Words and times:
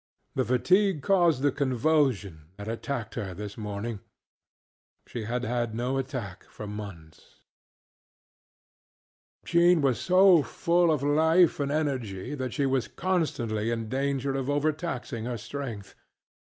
The 0.33 0.43
fatigue 0.45 1.03
caused 1.03 1.43
the 1.43 1.51
convulsion 1.51 2.45
that 2.57 2.67
attacked 2.67 3.13
her 3.13 3.35
this 3.35 3.55
morning. 3.55 3.99
She 5.05 5.25
had 5.25 5.43
had 5.43 5.75
no 5.75 5.99
attack 5.99 6.43
for 6.49 6.65
months. 6.65 7.41
Jean 9.45 9.79
was 9.79 9.99
so 9.99 10.41
full 10.41 10.91
of 10.91 11.03
life 11.03 11.59
and 11.59 11.71
energy 11.71 12.33
that 12.33 12.51
she 12.51 12.65
was 12.65 12.87
constantly 12.87 13.69
in 13.69 13.89
danger 13.89 14.33
of 14.33 14.49
overtaxing 14.49 15.25
her 15.25 15.37
strength. 15.37 15.93